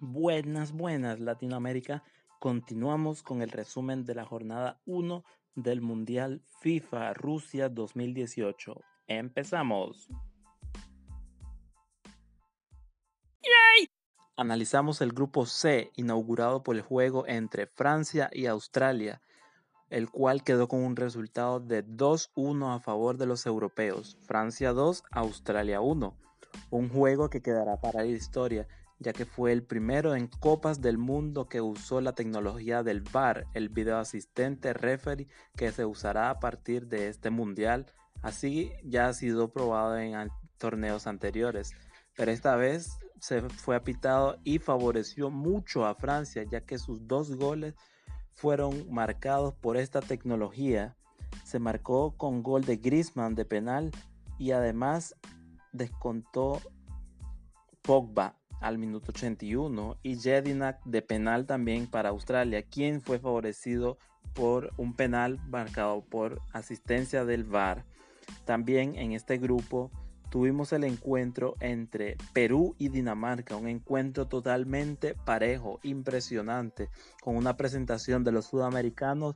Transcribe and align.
Buenas, 0.00 0.70
buenas 0.70 1.18
Latinoamérica. 1.18 2.04
Continuamos 2.38 3.24
con 3.24 3.42
el 3.42 3.50
resumen 3.50 4.04
de 4.04 4.14
la 4.14 4.24
jornada 4.24 4.80
1 4.86 5.24
del 5.56 5.80
Mundial 5.80 6.40
FIFA 6.60 7.14
Rusia 7.14 7.68
2018. 7.68 8.80
Empezamos. 9.08 10.08
Analizamos 14.36 15.00
el 15.00 15.10
grupo 15.10 15.46
C 15.46 15.90
inaugurado 15.96 16.62
por 16.62 16.76
el 16.76 16.82
juego 16.82 17.26
entre 17.26 17.66
Francia 17.66 18.30
y 18.32 18.46
Australia, 18.46 19.20
el 19.90 20.10
cual 20.10 20.44
quedó 20.44 20.68
con 20.68 20.84
un 20.84 20.94
resultado 20.94 21.58
de 21.58 21.84
2-1 21.84 22.72
a 22.72 22.78
favor 22.78 23.16
de 23.16 23.26
los 23.26 23.46
europeos. 23.46 24.16
Francia 24.22 24.72
2, 24.72 25.02
Australia 25.10 25.80
1. 25.80 26.16
Un 26.70 26.88
juego 26.88 27.30
que 27.30 27.42
quedará 27.42 27.80
para 27.80 28.04
la 28.04 28.06
historia 28.06 28.68
ya 29.00 29.12
que 29.12 29.24
fue 29.24 29.52
el 29.52 29.62
primero 29.62 30.14
en 30.14 30.26
Copas 30.26 30.80
del 30.80 30.98
Mundo 30.98 31.48
que 31.48 31.60
usó 31.60 32.00
la 32.00 32.14
tecnología 32.14 32.82
del 32.82 33.02
VAR, 33.02 33.46
el 33.54 33.68
video 33.68 33.98
asistente 33.98 34.72
referee 34.72 35.28
que 35.56 35.70
se 35.70 35.84
usará 35.84 36.30
a 36.30 36.40
partir 36.40 36.86
de 36.88 37.08
este 37.08 37.30
mundial. 37.30 37.86
Así 38.22 38.72
ya 38.82 39.08
ha 39.08 39.12
sido 39.12 39.52
probado 39.52 39.96
en 39.98 40.30
torneos 40.58 41.06
anteriores, 41.06 41.72
pero 42.16 42.32
esta 42.32 42.56
vez 42.56 42.98
se 43.20 43.42
fue 43.42 43.76
apitado 43.76 44.38
y 44.42 44.58
favoreció 44.58 45.30
mucho 45.30 45.86
a 45.86 45.94
Francia, 45.94 46.42
ya 46.42 46.60
que 46.62 46.78
sus 46.78 47.06
dos 47.06 47.36
goles 47.36 47.74
fueron 48.32 48.92
marcados 48.92 49.54
por 49.54 49.76
esta 49.76 50.00
tecnología. 50.00 50.96
Se 51.44 51.60
marcó 51.60 52.16
con 52.16 52.42
gol 52.42 52.64
de 52.64 52.76
Griezmann 52.76 53.34
de 53.34 53.44
penal 53.44 53.92
y 54.38 54.52
además 54.52 55.14
descontó 55.72 56.60
Pogba 57.82 58.36
al 58.60 58.78
minuto 58.78 59.12
81 59.12 59.98
y 60.02 60.16
Jedinak 60.16 60.82
de 60.84 61.02
penal 61.02 61.46
también 61.46 61.86
para 61.86 62.10
Australia, 62.10 62.62
quien 62.62 63.00
fue 63.00 63.18
favorecido 63.18 63.98
por 64.34 64.72
un 64.76 64.94
penal 64.94 65.40
marcado 65.48 66.02
por 66.02 66.40
asistencia 66.52 67.24
del 67.24 67.44
VAR. 67.44 67.84
También 68.44 68.94
en 68.96 69.12
este 69.12 69.38
grupo 69.38 69.90
tuvimos 70.30 70.72
el 70.72 70.84
encuentro 70.84 71.54
entre 71.60 72.16
Perú 72.32 72.74
y 72.78 72.88
Dinamarca, 72.88 73.56
un 73.56 73.68
encuentro 73.68 74.26
totalmente 74.26 75.14
parejo, 75.14 75.80
impresionante, 75.82 76.90
con 77.22 77.36
una 77.36 77.56
presentación 77.56 78.24
de 78.24 78.32
los 78.32 78.46
sudamericanos 78.46 79.34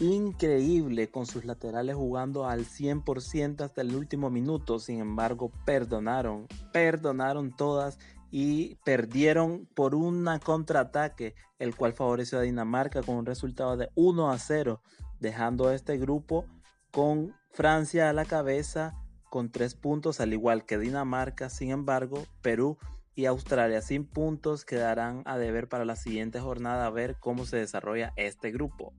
increíble 0.00 1.08
con 1.08 1.26
sus 1.26 1.44
laterales 1.44 1.94
jugando 1.94 2.46
al 2.46 2.64
100% 2.64 3.60
hasta 3.60 3.80
el 3.80 3.94
último 3.94 4.30
minuto. 4.30 4.78
Sin 4.78 5.00
embargo, 5.00 5.52
perdonaron, 5.64 6.46
perdonaron 6.72 7.54
todas 7.54 7.98
y 8.36 8.74
perdieron 8.84 9.68
por 9.76 9.94
un 9.94 10.28
contraataque, 10.42 11.36
el 11.60 11.76
cual 11.76 11.92
favoreció 11.92 12.40
a 12.40 12.42
Dinamarca 12.42 13.00
con 13.00 13.14
un 13.14 13.26
resultado 13.26 13.76
de 13.76 13.90
1 13.94 14.28
a 14.28 14.38
0, 14.40 14.82
dejando 15.20 15.68
a 15.68 15.74
este 15.76 15.98
grupo 15.98 16.44
con 16.90 17.32
Francia 17.52 18.10
a 18.10 18.12
la 18.12 18.24
cabeza 18.24 19.00
con 19.30 19.52
3 19.52 19.76
puntos, 19.76 20.18
al 20.18 20.32
igual 20.32 20.66
que 20.66 20.78
Dinamarca. 20.78 21.48
Sin 21.48 21.70
embargo, 21.70 22.24
Perú 22.42 22.76
y 23.14 23.26
Australia 23.26 23.80
sin 23.82 24.04
puntos 24.04 24.64
quedarán 24.64 25.22
a 25.26 25.38
deber 25.38 25.68
para 25.68 25.84
la 25.84 25.94
siguiente 25.94 26.40
jornada 26.40 26.86
a 26.86 26.90
ver 26.90 27.16
cómo 27.20 27.46
se 27.46 27.58
desarrolla 27.58 28.12
este 28.16 28.50
grupo. 28.50 28.94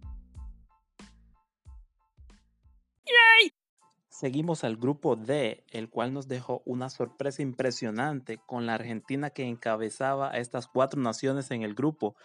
Seguimos 4.17 4.63
al 4.63 4.77
grupo 4.77 5.17
D, 5.17 5.66
el 5.71 5.89
cual 5.89 6.13
nos 6.13 6.30
dejó 6.30 6.61
una 6.63 6.89
sorpresa 6.89 7.41
impresionante 7.41 8.38
con 8.38 8.66
la 8.66 8.75
Argentina 8.75 9.30
que 9.30 9.44
encabezaba 9.44 10.31
a 10.31 10.38
estas 10.38 10.67
cuatro 10.67 11.02
naciones 11.02 11.52
en 11.52 11.63
el 11.63 11.75
grupo. 11.75 12.16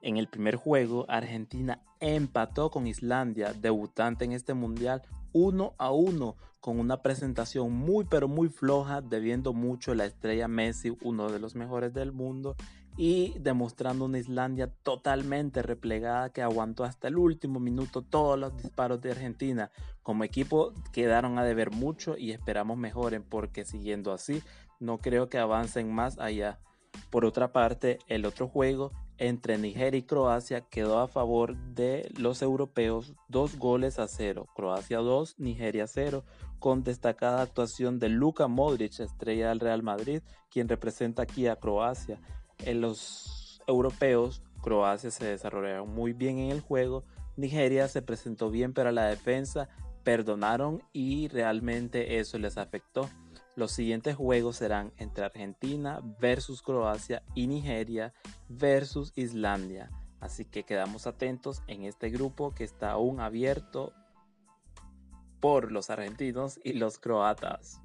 En 0.00 0.16
el 0.16 0.26
primer 0.26 0.56
juego, 0.56 1.04
Argentina 1.06 1.82
empató 2.00 2.70
con 2.70 2.86
Islandia, 2.86 3.52
debutante 3.52 4.24
en 4.24 4.32
este 4.32 4.54
mundial, 4.54 5.02
1 5.34 5.74
a 5.76 5.90
1, 5.90 6.36
con 6.60 6.80
una 6.80 7.02
presentación 7.02 7.74
muy 7.74 8.06
pero 8.06 8.26
muy 8.26 8.48
floja, 8.48 9.02
debiendo 9.02 9.52
mucho 9.52 9.94
la 9.94 10.06
estrella 10.06 10.48
Messi, 10.48 10.96
uno 11.02 11.30
de 11.30 11.40
los 11.40 11.54
mejores 11.54 11.92
del 11.92 12.12
mundo, 12.12 12.56
y 12.96 13.34
demostrando 13.38 14.04
una 14.04 14.18
Islandia 14.18 14.68
totalmente 14.82 15.62
replegada 15.62 16.30
que 16.30 16.42
aguantó 16.42 16.84
hasta 16.84 17.08
el 17.08 17.16
último 17.16 17.58
minuto 17.58 18.02
todos 18.02 18.38
los 18.38 18.56
disparos 18.56 19.00
de 19.00 19.10
Argentina. 19.10 19.70
Como 20.02 20.24
equipo 20.24 20.72
quedaron 20.92 21.38
a 21.38 21.44
deber 21.44 21.70
mucho 21.70 22.16
y 22.16 22.30
esperamos 22.30 22.76
mejoren 22.76 23.24
porque 23.24 23.64
siguiendo 23.64 24.12
así 24.12 24.42
no 24.78 24.98
creo 24.98 25.28
que 25.28 25.38
avancen 25.38 25.92
más 25.92 26.18
allá. 26.18 26.60
Por 27.10 27.24
otra 27.24 27.52
parte, 27.52 27.98
el 28.06 28.24
otro 28.24 28.48
juego 28.48 28.92
entre 29.18 29.58
Nigeria 29.58 29.98
y 29.98 30.02
Croacia 30.02 30.60
quedó 30.62 30.98
a 30.98 31.08
favor 31.08 31.56
de 31.56 32.10
los 32.16 32.42
europeos 32.42 33.14
dos 33.28 33.56
goles 33.56 33.98
a 33.98 34.08
cero. 34.08 34.46
Croacia 34.54 34.98
2, 34.98 35.36
Nigeria 35.38 35.86
0, 35.86 36.24
con 36.58 36.82
destacada 36.82 37.42
actuación 37.42 37.98
de 37.98 38.08
Luka 38.08 38.48
Modric, 38.48 38.98
estrella 39.00 39.48
del 39.48 39.60
Real 39.60 39.82
Madrid, 39.82 40.22
quien 40.50 40.68
representa 40.68 41.22
aquí 41.22 41.46
a 41.46 41.56
Croacia. 41.56 42.20
En 42.58 42.80
los 42.80 43.62
europeos, 43.66 44.42
Croacia 44.62 45.10
se 45.10 45.26
desarrollaron 45.26 45.94
muy 45.94 46.12
bien 46.12 46.38
en 46.38 46.50
el 46.50 46.60
juego, 46.60 47.04
Nigeria 47.36 47.88
se 47.88 48.02
presentó 48.02 48.50
bien 48.50 48.72
pero 48.72 48.92
la 48.92 49.06
defensa 49.06 49.68
perdonaron 50.04 50.82
y 50.92 51.28
realmente 51.28 52.18
eso 52.20 52.38
les 52.38 52.58
afectó. 52.58 53.08
Los 53.56 53.72
siguientes 53.72 54.16
juegos 54.16 54.56
serán 54.56 54.92
entre 54.98 55.24
Argentina 55.24 56.00
versus 56.20 56.62
Croacia 56.62 57.22
y 57.34 57.46
Nigeria 57.46 58.12
versus 58.48 59.12
Islandia. 59.16 59.90
Así 60.20 60.44
que 60.44 60.64
quedamos 60.64 61.06
atentos 61.06 61.62
en 61.66 61.84
este 61.84 62.10
grupo 62.10 62.54
que 62.54 62.64
está 62.64 62.92
aún 62.92 63.20
abierto 63.20 63.92
por 65.40 65.70
los 65.70 65.90
argentinos 65.90 66.58
y 66.64 66.72
los 66.72 66.98
croatas. 66.98 67.80